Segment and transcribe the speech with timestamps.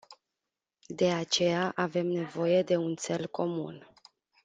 [0.89, 3.89] De aceea avem nevoie de un țel comun.